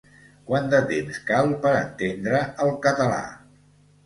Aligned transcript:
Quant 0.45 0.69
de 0.71 0.79
temps 0.91 1.19
cal 1.27 1.51
per 1.67 1.75
entendre 1.83 2.41
el 2.65 2.73
català? 2.89 3.21